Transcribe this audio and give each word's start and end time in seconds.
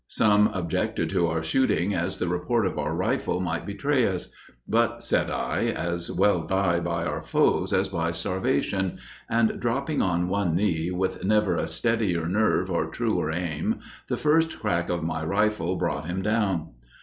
Some 0.09 0.47
objected 0.51 1.11
to 1.11 1.27
our 1.27 1.43
shooting 1.43 1.93
as 1.93 2.17
the 2.17 2.27
report 2.27 2.65
of 2.65 2.79
our 2.79 2.95
rifle 2.95 3.39
might 3.39 3.67
betray 3.67 4.07
us—but 4.07 5.03
said 5.03 5.29
I, 5.29 5.65
as 5.65 6.09
well 6.09 6.41
die 6.41 6.79
by 6.79 7.05
our 7.05 7.21
foes 7.21 7.71
as 7.71 7.87
by 7.89 8.09
starvation, 8.09 8.97
and 9.29 9.59
dropping 9.59 10.01
on 10.01 10.27
one 10.27 10.55
knee 10.55 10.89
with 10.89 11.23
never 11.23 11.55
a 11.55 11.67
steadier 11.67 12.27
nerve 12.27 12.71
or 12.71 12.89
truer 12.89 13.31
aim, 13.31 13.79
the 14.07 14.17
first 14.17 14.57
crack 14.59 14.89
of 14.89 15.03
my 15.03 15.23
rifle 15.23 15.75
brought 15.75 16.07
him 16.07 16.23
down. 16.23 16.69